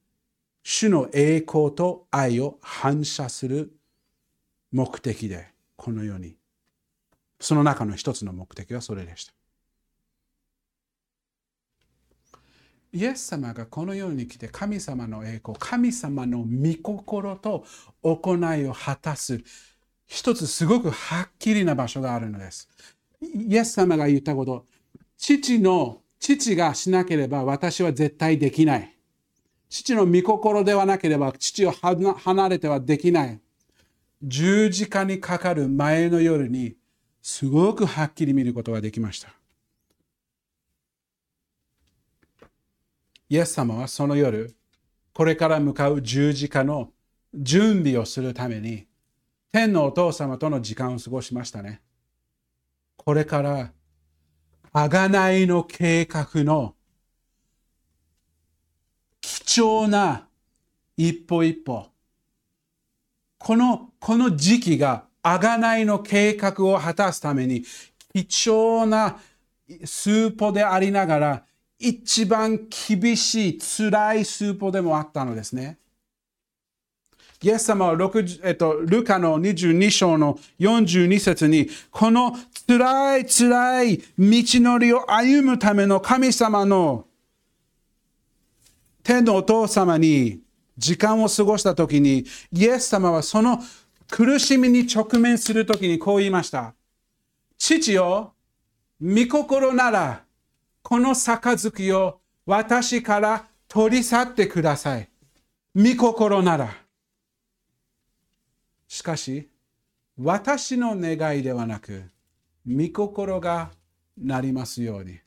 [0.63, 3.73] 主の栄光と愛を反射する
[4.73, 6.37] 目的でこの世に。
[7.41, 9.33] その中の一つの目的はそれでした。
[12.93, 17.67] イエス様がこの世に来て神様の栄光神様の御心と
[18.03, 19.43] 行いを果たす
[20.07, 22.69] 一つすごくはっきりな場所があるのです。
[23.21, 24.67] イエス様が言ったこと、
[25.17, 28.97] 父の、父がしなければ私は絶対できない。
[29.69, 33.41] 父の御心ではなければ父を離れてはできない。
[34.23, 36.77] 十字架にかかる前の夜に
[37.21, 39.35] すごくはっきり見ることができました。
[43.29, 44.55] イエス様はその夜、
[45.13, 46.93] これから向かう十字架の
[47.35, 48.87] 準備をするために
[49.53, 51.81] 天のお父様との時間を過ごしましたね。
[52.97, 53.73] これから、
[54.73, 56.75] あがないの計画の
[59.21, 60.29] 貴重な
[60.97, 61.87] 一歩一歩。
[63.39, 67.65] この、この時期が、あがないの計画を果たすために、
[68.13, 69.19] 貴重な
[69.85, 71.45] 数歩でありながら、
[71.79, 75.79] 一番厳しい、辛い数歩でもあったのですね。
[77.47, 82.37] イエス様は6、えっと、ルカの22章の42節に、この
[82.67, 87.07] 辛い辛い道のりを歩むための神様の
[89.05, 90.41] 天のお父様に
[90.77, 93.63] 時間を過ごしたときに、イエス様はその
[94.11, 96.75] 苦しみに直面するときにこう言いました。
[97.57, 98.35] 父よ、
[99.01, 100.25] 御心なら、
[100.83, 105.09] この杯を私から取り去ってください。
[105.77, 106.86] 御心なら。
[108.89, 109.51] しかし、
[110.17, 112.11] 私の願いではなく、
[112.67, 113.73] 御心が
[114.17, 115.21] なりますように。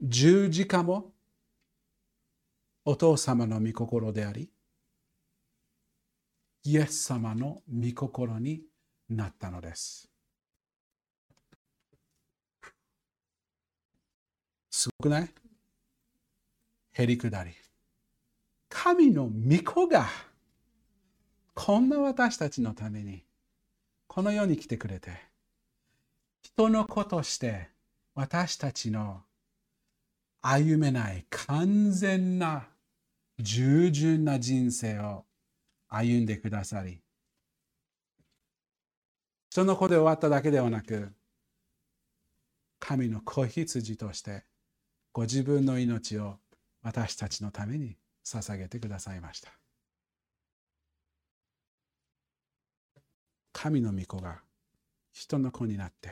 [0.00, 1.12] 十字架も
[2.84, 4.50] お父様の御心であり、
[6.64, 8.62] イエス様の御心に
[9.08, 10.08] なったのです。
[14.70, 15.28] すごくない？
[16.94, 17.61] へりくだり。
[18.72, 20.08] 神の御子が
[21.54, 23.22] こんな私たちのために
[24.06, 25.10] この世に来てくれて
[26.40, 27.68] 人の子として
[28.14, 29.20] 私たちの
[30.40, 32.66] 歩めない完全な
[33.38, 35.26] 従順な人生を
[35.88, 37.02] 歩んでくださり
[39.50, 41.12] 人の子で終わっただけではなく
[42.80, 44.44] 神の子羊として
[45.12, 46.38] ご自分の命を
[46.82, 49.50] 私たちのために捧げてくださいました。
[53.52, 54.40] 神の御子が
[55.12, 56.10] 人の子になって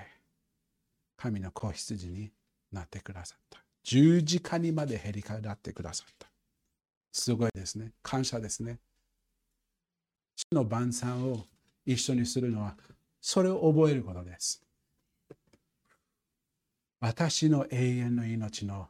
[1.16, 2.30] 神の子羊に
[2.72, 3.60] なってくださった。
[3.82, 6.28] 十字架にまでへりかだってくださった。
[7.12, 7.92] すごいですね。
[8.02, 8.78] 感謝ですね。
[10.36, 11.44] 主の晩餐を
[11.84, 12.76] 一緒にするのは
[13.20, 14.62] それを覚えることです。
[17.00, 18.88] 私の永遠の命の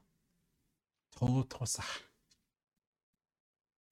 [1.19, 1.83] 尊さ。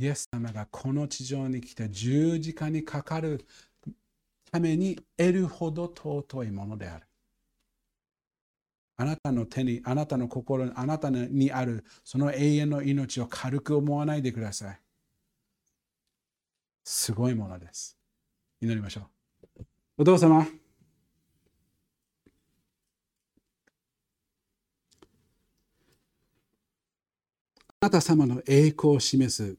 [0.00, 3.44] イエス様がこの地上に来て十字架にかかる
[4.50, 7.06] ために得るほど尊いものである。
[8.96, 14.80] あなたの手に、あなたの心に、あなたにあるその永遠の命を軽く思わないでください。
[16.84, 17.96] すごいものです。
[18.60, 19.02] 祈りましょ
[19.60, 19.64] う。
[19.98, 20.46] お父様。
[27.80, 29.56] あなた様の栄光を示す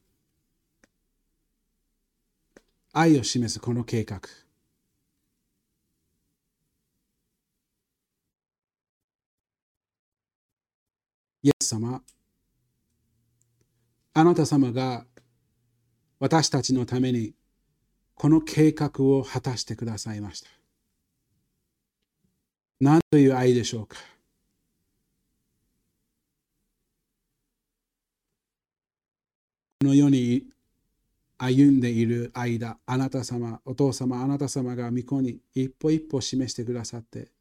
[2.91, 4.19] 愛を示すこの計画。
[11.41, 12.01] イエス様、
[14.13, 15.05] あなた様が
[16.19, 17.33] 私たちのために
[18.15, 20.49] この計画を果たしてくださいました。
[22.81, 23.97] 何という愛でしょうか？
[29.81, 30.43] この世に
[31.39, 37.31] 歩んでいる間、あなた様、お父様、あなた様が御子に一歩一歩示してくださって、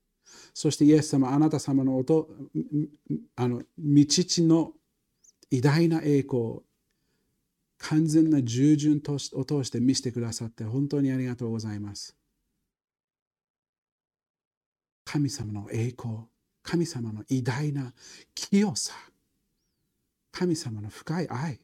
[0.55, 2.29] そしてイエス様、あなた様の音
[3.35, 4.73] あの道地の
[5.51, 6.63] 偉大な栄光を
[7.79, 12.17] 完全な従順を通して見せてくださって本当にありがとうございます。
[15.05, 16.19] 神様の栄光、
[16.63, 17.95] 神様の偉大な
[18.35, 18.95] 清さ、
[20.31, 21.61] 神様の深い愛、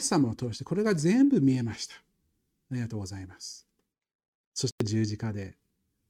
[0.00, 1.94] イエス様を通してこれが全部見えました。
[1.94, 3.66] ありがとうございます。
[4.54, 5.58] そして十字架で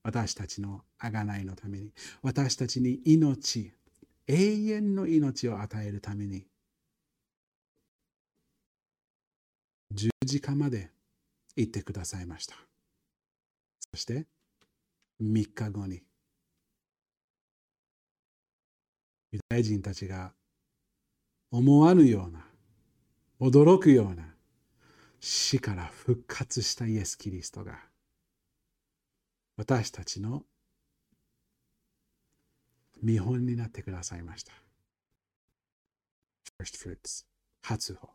[0.05, 3.73] 私たちの贖いのために、私たちに命、
[4.29, 6.47] 永遠の命を与えるために、
[9.91, 10.91] 十字架まで
[11.57, 12.55] 行ってくださいました。
[13.93, 14.25] そして
[15.21, 16.01] 3日後に、
[19.33, 20.33] ユダヤ人たちが
[21.51, 22.50] 思わぬような
[23.41, 24.25] 驚くような
[25.19, 27.79] 死から復活したイエス・キリストが
[29.57, 30.43] 私たちの
[33.03, 34.53] 見本になってくださいました。
[36.63, 37.25] First fruits
[37.63, 38.11] 初歩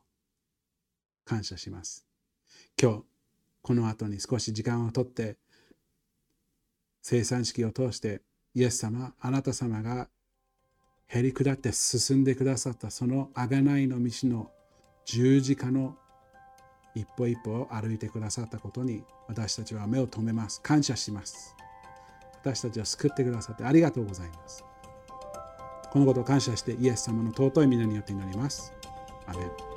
[1.24, 2.06] 感謝します。
[2.80, 3.04] 今日
[3.64, 5.38] この後に少し時間をとって
[7.02, 8.22] 生産式を通して
[8.54, 10.08] イエス様あなた様が
[11.08, 14.52] へり下って進んでくださったその贖いの道の
[15.06, 15.96] 十字架の
[16.96, 20.62] 一歩一歩を歩いてくださったことに私たちは目を留めます。
[20.62, 21.56] 感謝します。
[22.42, 24.64] 私たちを救ってくださってありがとうございます。
[25.92, 28.74] このことを感謝してイエス様の尊い皆によって祈ります。
[29.28, 29.75] アメン